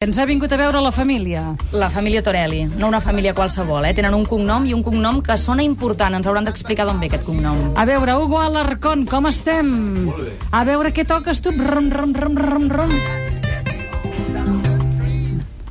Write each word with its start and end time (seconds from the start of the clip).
Ens 0.00 0.16
ha 0.16 0.24
vingut 0.24 0.48
a 0.48 0.56
veure 0.56 0.80
la 0.80 0.90
família. 0.96 1.42
La 1.76 1.90
família 1.92 2.22
Torelli, 2.24 2.62
no 2.80 2.88
una 2.88 3.02
família 3.04 3.34
qualsevol, 3.36 3.84
eh? 3.84 3.90
Tenen 3.92 4.14
un 4.16 4.22
cognom 4.24 4.64
i 4.64 4.70
un 4.72 4.80
cognom 4.80 5.18
que 5.20 5.34
sona 5.36 5.60
important. 5.60 6.14
Ens 6.16 6.24
hauran 6.24 6.46
d'explicar 6.48 6.86
d'on 6.88 7.02
ve 7.02 7.10
aquest 7.10 7.26
cognom. 7.26 7.58
A 7.76 7.84
veure, 7.84 8.14
Hugo 8.16 8.38
Alarcón, 8.40 9.02
com 9.04 9.28
estem? 9.28 10.08
A 10.56 10.62
veure 10.64 10.94
què 10.96 11.04
toques 11.04 11.42
tu. 11.44 11.52
Rum, 11.52 11.90
rum, 11.92 12.14
rum, 12.16 12.38
rum, 12.40 12.64
rum. 12.78 12.94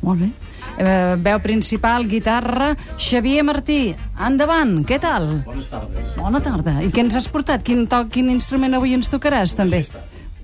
Molt 0.03 0.21
bé. 0.21 0.29
Eh, 0.77 1.15
veu 1.25 1.41
principal, 1.41 2.05
guitarra, 2.05 2.75
Xavier 2.99 3.47
Martí. 3.49 3.79
Endavant, 4.27 4.83
què 4.85 5.01
tal? 5.01 5.41
Bones 5.49 5.73
tardes. 5.73 6.13
Bona 6.21 6.43
tarda. 6.45 6.77
I 6.85 6.93
què 6.93 7.01
ens 7.07 7.17
has 7.17 7.31
portat? 7.33 7.65
Quin, 7.65 7.87
to 7.89 8.05
quin 8.13 8.29
instrument 8.29 8.77
avui 8.77 8.93
ens 8.93 9.09
tocaràs, 9.09 9.57
també? 9.57 9.81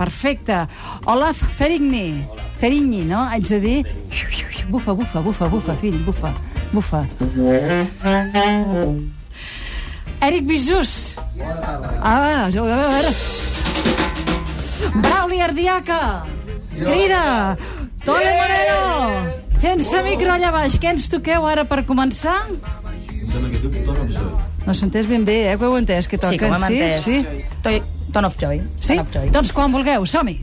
Perfecte. 0.02 0.64
Olaf 1.06 1.46
Ferigny. 1.62 2.26
Ferigny, 2.60 3.04
no? 3.06 3.24
Haig 3.30 3.48
de 3.50 3.60
dir... 3.60 3.86
Bufa, 4.70 4.94
bufa, 4.98 5.20
bufa, 5.22 5.48
bufa, 5.48 5.76
fill, 5.78 5.98
bufa, 6.08 6.32
bufa. 6.74 7.04
Eric 10.22 10.46
Bisús. 10.48 11.18
Ah, 12.02 12.50
jo- 12.54 12.66
a 12.66 12.78
veure. 12.90 13.12
Brauli 15.04 15.42
Ardiaca. 15.42 16.24
Crida. 16.80 17.58
Tole 18.04 18.32
Moreno. 18.40 18.82
Sense 19.62 20.02
micro 20.04 20.34
allà 20.34 20.50
baix. 20.54 20.80
Què 20.82 20.96
ens 20.96 21.06
toqueu 21.14 21.46
ara 21.48 21.64
per 21.70 21.84
començar? 21.86 22.40
No 24.66 24.74
s'ha 24.74 24.88
entès 24.88 25.06
ben 25.06 25.24
bé, 25.28 25.38
eh? 25.52 25.58
Que 25.60 25.66
ho 25.66 25.70
heu 25.76 25.78
entès, 25.78 26.08
que 26.10 26.18
toquen, 26.18 26.34
Sí, 26.34 26.42
que 26.42 26.50
ho 26.50 26.56
hem 26.56 26.68
entès. 26.72 27.04
Sí? 27.06 27.22
Toi, 27.62 27.82
Ton 28.14 28.26
of 28.26 28.38
Joy. 28.42 28.62
Sí? 28.80 28.98
Of 28.98 29.14
Joy. 29.14 29.30
Doncs 29.30 29.52
quan 29.54 29.72
vulgueu, 29.74 30.06
som-hi. 30.10 30.40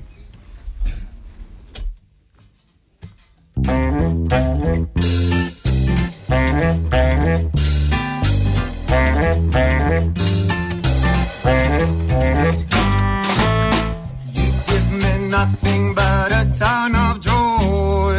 Give 14.68 14.88
me 15.02 15.12
nothing 15.28 15.94
but 15.94 16.32
a 16.32 16.42
ton 16.58 16.94
of 17.06 17.20
joy. 17.20 18.16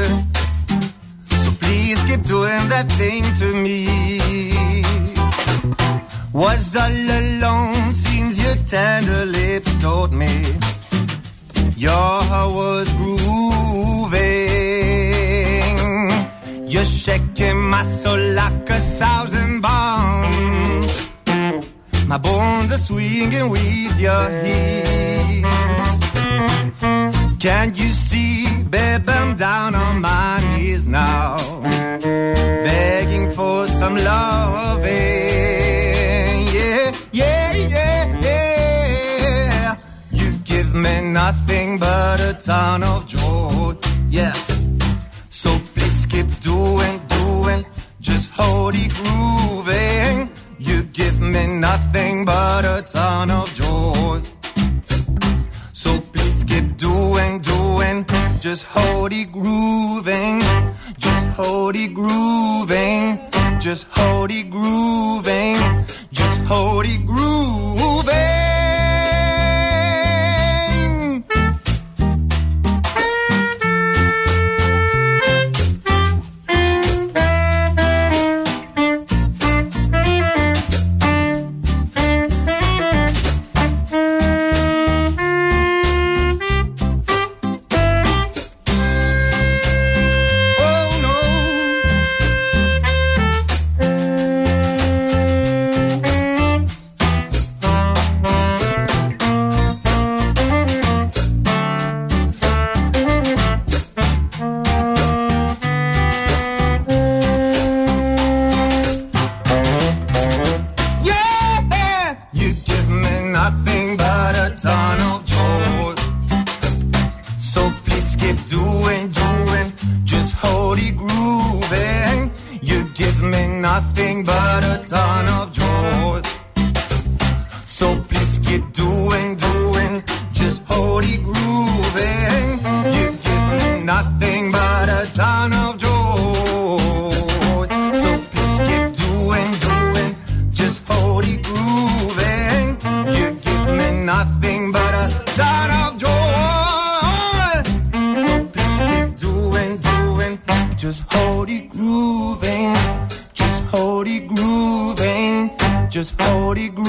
So 1.43 1.49
please 1.61 1.99
keep 2.03 2.23
doing 2.23 2.63
that 2.73 2.87
thing 2.99 3.23
to 3.41 3.47
me. 3.65 3.79
Was 6.33 6.75
all 6.75 7.09
alone 7.19 7.93
since 7.93 8.33
your 8.43 8.57
tender 8.65 9.25
lips 9.25 9.71
told 9.81 10.11
me 10.11 10.33
your 11.77 11.91
heart 12.29 12.51
was 12.55 12.87
grooving. 12.93 14.23
You're 16.71 16.85
shaking 16.85 17.59
my 17.61 17.83
soul 17.83 18.19
like 18.39 18.69
a 18.69 18.79
thousand. 18.99 19.32
My 22.13 22.19
bones 22.19 22.71
are 22.71 22.77
swinging 22.77 23.49
with 23.49 23.99
your 23.99 24.29
hips. 24.43 25.49
Can't 27.39 27.75
you 27.75 27.91
see, 27.91 28.45
babe, 28.69 29.09
I'm 29.09 29.35
down 29.35 29.73
on 29.73 29.99
my 29.99 30.39
knees 30.55 30.85
now, 30.85 31.37
begging 32.67 33.31
for 33.31 33.67
some 33.67 33.95
loving. 33.95 34.93
Yeah, 36.53 36.93
yeah, 37.11 37.53
yeah, 37.53 38.19
yeah. 38.27 39.75
You 40.11 40.33
give 40.45 40.71
me 40.71 41.01
nothing 41.01 41.79
but 41.79 42.19
a 42.19 42.33
ton 42.39 42.83
of 42.83 43.07
joy. 43.07 43.73
Yeah. 44.11 44.33
So 45.29 45.49
please 45.73 46.05
keep 46.05 46.29
doing, 46.41 47.01
doing, 47.07 47.65
just 48.01 48.29
hold 48.29 48.75
it 48.75 48.93
grooving. 48.99 50.12
Me 51.31 51.47
nothing 51.47 52.25
but 52.25 52.65
a 52.65 52.81
ton 52.81 53.31
of 53.31 53.47
joy. 53.55 54.21
So 55.71 56.01
please 56.11 56.43
keep 56.43 56.75
doing, 56.75 57.39
doing, 57.39 58.05
just 58.41 58.65
hold 58.65 59.13
it 59.13 59.31
grooving, 59.31 60.41
just 60.99 61.27
hold 61.39 61.77
it 61.77 61.93
grooving, 61.93 63.19
just 63.59 63.87
hold 63.89 64.31
it 64.31 64.49
grooving, 64.49 65.57
just 66.11 66.39
hold 66.41 66.85
it 66.85 67.05
grooving. 67.05 68.02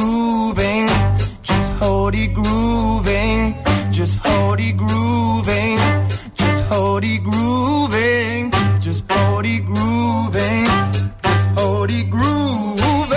Grooving. 0.04 0.86
Just 1.42 1.72
hold 1.80 2.14
it 2.14 2.34
grooving. 2.34 3.54
Just 3.90 4.18
hold 4.18 4.60
it 4.60 4.76
grooving. 4.76 5.78
Just 6.36 6.62
hold 6.64 7.04
it 7.04 7.22
grooving. 7.22 8.50
Just 8.80 9.02
hold 9.10 9.46
it 9.46 9.64
grooving. 9.64 10.66
Just 11.22 11.48
hold 11.58 11.90
it 11.90 12.10
grooving. 12.10 13.14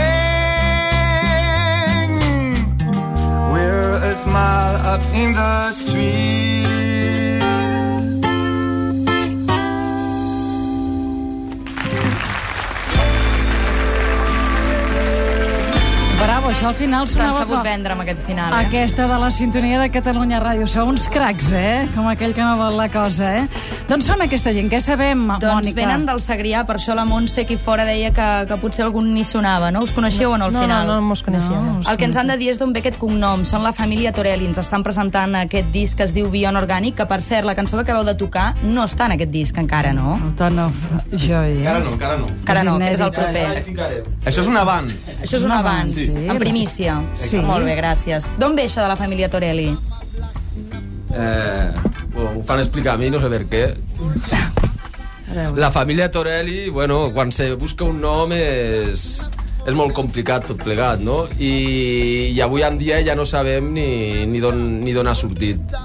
We're 3.51 3.93
a 4.11 4.13
smile 4.23 4.75
up 4.93 5.01
in 5.13 5.33
the 5.33 5.71
street. 5.73 6.66
Això 16.57 16.69
al 16.69 16.75
final 16.75 17.05
S'han 17.05 17.19
sonava 17.27 17.39
sabut 17.43 17.57
com... 17.59 17.63
vendre 17.67 17.93
amb 17.93 18.01
aquest 18.01 18.21
final, 18.25 18.53
eh? 18.53 18.65
Aquesta 18.65 19.05
de 19.07 19.17
la 19.21 19.27
sintonia 19.29 19.79
de 19.79 19.89
Catalunya 19.93 20.39
Ràdio. 20.41 20.65
Sou 20.67 20.87
uns 20.89 21.03
cracs, 21.13 21.51
eh? 21.53 21.85
Com 21.93 22.07
aquell 22.09 22.33
que 22.33 22.41
no 22.41 22.55
vol 22.57 22.73
la 22.79 22.87
cosa, 22.89 23.27
eh? 23.43 23.43
D'on 23.87 24.01
són 24.01 24.23
aquesta 24.25 24.49
gent? 24.55 24.65
Què 24.71 24.79
sabem, 24.81 25.21
Doncs 25.37 25.45
Mònica? 25.53 25.75
venen 25.77 26.07
del 26.07 26.17
Segrià, 26.23 26.63
per 26.65 26.79
això 26.79 26.95
la 26.97 27.05
Montse 27.05 27.43
aquí 27.45 27.57
fora 27.61 27.85
deia 27.85 28.09
que, 28.11 28.25
que 28.49 28.57
potser 28.57 28.87
algun 28.87 29.11
ni 29.13 29.21
sonava, 29.23 29.69
no? 29.71 29.83
Us 29.85 29.93
coneixeu 29.93 30.31
o 30.33 30.37
no 30.41 30.47
al 30.49 30.53
No, 30.55 30.63
no, 30.63 30.65
final? 30.65 30.87
no 30.89 30.97
mos 31.11 31.21
coneixíem. 31.23 31.67
No. 31.67 31.75
El 31.91 31.97
que 32.01 32.07
ens 32.09 32.17
han 32.17 32.27
de 32.33 32.37
dir 32.41 32.49
és 32.55 32.57
d'on 32.59 32.73
ve 32.73 32.81
aquest 32.81 32.97
cognom. 32.97 33.45
Són 33.45 33.61
la 33.63 33.71
família 33.77 34.11
Torelli. 34.11 34.49
Ens 34.49 34.57
estan 34.63 34.81
presentant 34.83 35.37
aquest 35.43 35.69
disc 35.71 35.95
que 36.01 36.07
es 36.09 36.13
diu 36.15 36.31
Bion 36.33 36.57
Orgànic, 36.57 36.97
que 36.97 37.05
per 37.05 37.21
cert, 37.21 37.45
la 37.45 37.53
cançó 37.55 37.77
que 37.77 37.85
acabeu 37.85 38.03
de 38.07 38.17
tocar 38.17 38.55
no 38.65 38.83
està 38.89 39.05
en 39.05 39.15
aquest 39.19 39.31
disc 39.31 39.61
encara, 39.61 39.93
no? 39.93 40.17
El 40.25 40.33
Ton 40.41 40.57
of 40.65 40.81
Joy, 41.13 41.61
eh? 41.61 41.69
Encara 41.69 41.79
no, 41.85 41.93
encara 41.93 42.17
no. 42.17 42.27
Encara 42.33 42.63
no, 42.65 42.77
És 42.81 42.99
el 42.99 43.13
proper. 43.13 43.45
Això 44.25 44.41
és 44.41 44.47
un 44.49 44.57
abans. 44.57 45.13
Això 45.21 45.37
és 45.37 45.43
un 45.45 45.51
abans, 45.53 45.93
Sí. 45.93 46.09
en 46.27 46.39
primícia. 46.47 46.97
Sí. 47.15 47.41
Molt 47.43 47.67
bé, 47.67 47.77
gràcies. 47.79 48.27
D'on 48.39 48.55
ve 48.57 48.67
això 48.67 48.83
de 48.83 48.89
la 48.91 48.97
família 48.99 49.29
Torelli? 49.29 49.69
Eh, 51.13 51.71
bueno, 52.13 52.39
ho 52.39 52.43
fan 52.43 52.59
explicar 52.63 52.95
a 52.95 52.97
mi, 52.97 53.09
no 53.13 53.21
sé 53.21 53.29
per 53.31 53.43
què. 53.51 53.65
La 55.55 55.71
família 55.71 56.09
Torelli, 56.09 56.69
bueno, 56.69 57.11
quan 57.13 57.31
se 57.31 57.51
busca 57.59 57.85
un 57.85 57.99
nom 58.01 58.31
és, 58.33 59.03
és 59.67 59.75
molt 59.75 59.93
complicat 59.93 60.47
tot 60.49 60.63
plegat, 60.63 61.03
no? 61.03 61.25
I, 61.37 62.31
i 62.31 62.41
avui 62.41 62.63
en 62.65 62.79
dia 62.79 63.01
ja 63.05 63.15
no 63.15 63.25
sabem 63.27 63.73
ni, 63.75 63.89
ni 64.25 64.41
d'on 64.41 64.63
ni 64.81 64.95
d'on 64.95 65.11
ha 65.11 65.15
sortit. 65.17 65.77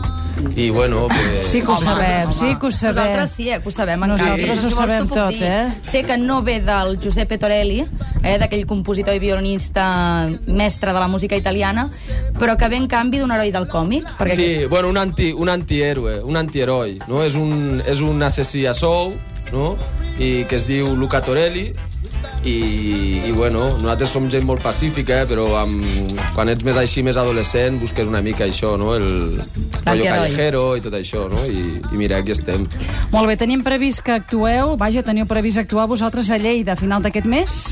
I 0.56 0.70
bueno, 0.70 1.06
pues... 1.08 1.48
Sí 1.48 1.60
que 1.62 1.66
ho 1.72 1.76
sabem, 1.78 2.32
sí 2.32 2.56
que 2.60 2.66
ho 2.66 2.70
sabem. 2.70 2.94
Nosaltres 2.96 3.30
sí, 3.30 3.48
eh, 3.50 3.60
que 3.62 3.68
ho 3.68 3.70
sabem. 3.72 4.00
Nosaltres 4.00 4.28
canvi. 4.38 4.50
ho 4.50 4.56
Si 4.56 4.62
vols, 4.62 4.74
sabem 4.76 5.08
tot, 5.08 5.28
dir. 5.30 5.42
eh? 5.42 5.68
Sé 5.82 6.02
que 6.04 6.16
no 6.18 6.42
ve 6.42 6.60
del 6.60 6.98
Giuseppe 7.00 7.38
Torelli, 7.38 7.86
eh, 8.22 8.38
d'aquell 8.38 8.66
compositor 8.66 9.14
i 9.14 9.18
violinista 9.18 10.28
mestre 10.46 10.92
de 10.92 11.00
la 11.00 11.08
música 11.08 11.36
italiana, 11.36 11.88
però 12.38 12.56
que 12.56 12.68
ve 12.68 12.76
en 12.76 12.86
canvi 12.88 13.18
d'un 13.18 13.30
heroi 13.32 13.50
del 13.50 13.66
còmic. 13.68 14.04
Perquè 14.18 14.34
Sí, 14.36 14.66
bueno, 14.66 14.88
un, 14.88 14.98
anti, 14.98 15.32
un 15.32 15.48
antihéroe, 15.48 16.20
un 16.22 16.36
antiheroi, 16.36 16.98
no? 17.08 17.22
És 17.24 17.34
un, 17.34 17.80
és 17.86 18.00
un 18.00 18.22
assassí 18.22 18.66
a 18.66 18.74
sou, 18.74 19.14
no? 19.52 19.76
I 20.18 20.44
que 20.44 20.56
es 20.56 20.66
diu 20.68 20.94
Luca 20.96 21.22
Torelli, 21.22 21.72
i, 22.44 23.22
i 23.28 23.32
bueno, 23.32 23.78
nosaltres 23.78 24.12
som 24.14 24.28
gent 24.30 24.46
molt 24.46 24.62
pacífica, 24.64 25.22
eh? 25.22 25.28
però 25.30 25.46
amb, 25.60 25.84
quan 26.34 26.50
ets 26.52 26.66
més 26.66 26.78
així, 26.80 27.04
més 27.06 27.18
adolescent, 27.20 27.78
busques 27.82 28.08
una 28.08 28.22
mica 28.24 28.46
això, 28.48 28.74
no? 28.80 28.94
El 28.98 29.08
rollo 29.84 30.08
callejero 30.08 30.64
i 30.78 30.84
tot 30.84 30.96
això, 30.98 31.28
no? 31.30 31.44
I, 31.46 31.78
i 31.78 32.00
mira, 32.00 32.18
aquí 32.22 32.34
estem. 32.34 32.66
Molt 33.14 33.30
bé, 33.30 33.38
tenim 33.40 33.62
previst 33.66 34.02
que 34.06 34.16
actueu, 34.18 34.76
vaja, 34.80 35.04
teniu 35.06 35.28
previst 35.30 35.62
actuar 35.62 35.88
vosaltres 35.90 36.30
a 36.30 36.40
Lleida 36.42 36.74
a 36.74 36.80
final 36.80 37.04
d'aquest 37.04 37.28
mes? 37.30 37.62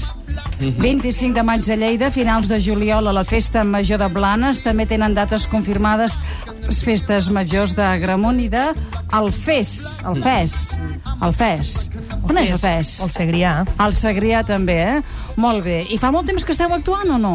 25 0.60 1.34
de 1.34 1.42
maig 1.42 1.68
a 1.70 1.76
Lleida, 1.76 2.10
finals 2.12 2.48
de 2.48 2.60
juliol 2.60 3.08
a 3.08 3.12
la 3.16 3.24
Festa 3.24 3.64
Major 3.64 4.00
de 4.02 4.08
Blanes, 4.12 4.60
també 4.64 4.84
tenen 4.86 5.14
dates 5.16 5.46
confirmades 5.48 6.18
les 6.66 6.82
festes 6.84 7.30
majors 7.32 7.72
de 7.74 7.86
Gramunt 8.02 8.38
i 8.42 8.48
de 8.52 8.68
Alfés, 9.16 9.72
el 10.06 10.20
FES, 10.22 10.58
el 11.24 11.34
FES. 11.34 11.72
On 12.28 12.38
és 12.38 12.52
el 12.52 12.60
FES? 12.60 12.92
El 13.06 13.10
Segrià. 13.14 13.54
Al 13.80 13.96
Segrià 13.96 14.44
també, 14.46 14.78
eh? 14.84 15.00
Molt 15.40 15.64
bé. 15.66 15.80
I 15.90 15.98
fa 15.98 16.12
molt 16.14 16.28
temps 16.30 16.44
que 16.46 16.54
esteu 16.54 16.70
actuant 16.76 17.16
o 17.16 17.18
no? 17.18 17.34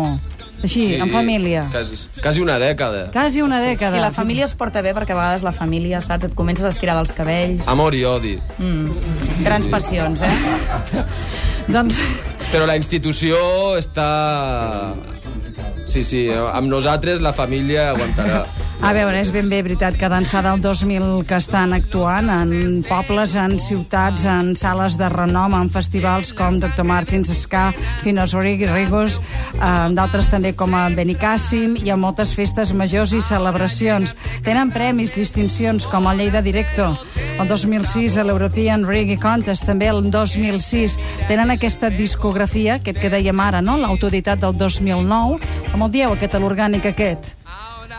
Així, 0.64 0.86
en 0.96 1.12
família. 1.12 1.66
Quasi, 1.72 1.98
quasi 2.24 2.42
una 2.42 2.56
dècada. 2.62 3.10
Quasi 3.14 3.44
una 3.44 3.60
dècada. 3.62 4.00
I 4.00 4.06
la 4.06 4.14
família 4.16 4.48
es 4.48 4.56
porta 4.58 4.82
bé 4.86 4.96
perquè 4.98 5.14
a 5.14 5.20
vegades 5.20 5.44
la 5.46 5.54
família, 5.54 6.00
saps, 6.02 6.30
et 6.30 6.38
comences 6.38 6.66
a 6.66 6.72
estirar 6.74 6.96
dels 6.98 7.12
cabells. 7.16 7.68
Amor 7.72 7.98
i 7.98 8.06
odi. 8.08 8.38
Mm. 8.58 9.44
Grans 9.46 9.68
passions, 9.74 10.24
eh? 10.26 11.04
Doncs 11.76 12.00
Però 12.52 12.68
la 12.68 12.76
institució 12.78 13.38
està... 13.80 14.10
Sí, 15.86 16.04
sí, 16.04 16.28
amb 16.34 16.68
nosaltres 16.68 17.22
la 17.22 17.32
família 17.34 17.92
aguantarà. 17.92 18.44
A 18.84 18.92
veure, 18.94 19.22
és 19.22 19.32
ben 19.32 19.48
bé 19.50 19.62
veritat 19.64 19.96
que 19.98 20.10
d'ençà 20.12 20.42
del 20.44 20.60
2000 20.62 21.24
que 21.30 21.38
estan 21.40 21.72
actuant 21.74 22.28
en 22.30 22.82
pobles, 22.86 23.36
en 23.40 23.56
ciutats, 23.62 24.26
en 24.28 24.52
sales 24.60 24.98
de 25.00 25.08
renom, 25.10 25.56
en 25.56 25.72
festivals 25.72 26.34
com 26.36 26.60
Dr. 26.60 26.84
Martins 26.86 27.32
Ska, 27.40 27.70
Finos 28.04 28.36
Rigos, 28.36 29.22
eh, 29.56 29.88
d'altres 29.96 30.28
també 30.30 30.52
com 30.54 30.76
a 30.76 30.90
Benicàssim, 30.90 31.78
i 31.82 31.90
a 31.90 31.98
moltes 31.98 32.36
festes 32.36 32.74
majors 32.74 33.16
i 33.16 33.22
celebracions. 33.24 34.16
Tenen 34.44 34.74
premis, 34.76 35.16
distincions, 35.16 35.88
com 35.88 36.12
el 36.12 36.20
Lleida 36.20 36.44
Directo, 36.46 36.92
el 37.40 37.48
2006 37.50 38.18
a 38.18 38.24
l'European 38.24 38.86
Reggae 38.88 39.18
Contest, 39.20 39.66
també 39.68 39.90
el 39.92 40.06
2006. 40.12 40.98
Tenen 41.28 41.52
aquesta 41.52 41.90
discografia, 41.92 42.80
aquest 42.80 43.00
que 43.02 43.12
dèiem 43.12 43.40
ara, 43.44 43.62
no? 43.62 43.76
l'autoditat 43.82 44.40
del 44.40 44.56
2009. 44.58 45.42
Com 45.72 45.84
el 45.86 45.92
dieu, 45.92 46.16
aquest, 46.16 46.38
l'orgànic 46.40 46.88
aquest? 46.94 47.34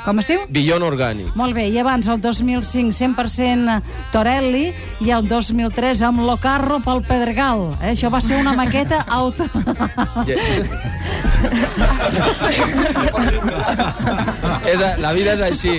Com 0.06 0.20
es 0.22 0.28
diu? 0.30 0.44
Billon 0.54 0.84
orgànic. 0.86 1.32
Molt 1.34 1.56
bé, 1.56 1.64
i 1.66 1.80
abans 1.82 2.06
el 2.12 2.20
2005 2.22 2.94
100% 2.94 3.80
Torelli 4.14 4.68
i 5.02 5.10
el 5.10 5.26
2003 5.26 6.04
amb 6.06 6.22
Locarro 6.28 6.78
pel 6.84 7.02
Pedregal. 7.08 7.72
Eh? 7.80 7.90
Això 7.96 8.12
va 8.14 8.22
ser 8.22 8.38
una 8.38 8.54
maqueta 8.54 9.02
auto... 9.18 9.48
és, 14.72 14.80
la 14.98 15.12
vida 15.12 15.32
és 15.36 15.42
així. 15.46 15.74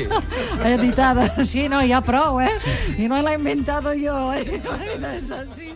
editada. 0.66 1.28
Sí, 1.46 1.68
no, 1.72 1.82
ja 1.88 2.02
prou, 2.06 2.42
eh? 2.42 2.54
I 2.98 3.08
no 3.12 3.22
l'he 3.24 3.34
inventado 3.38 3.94
jo, 3.98 4.18
eh? 4.34 4.62
La 4.66 4.78
vida 4.84 5.10
és 5.18 5.32
així. 5.42 5.68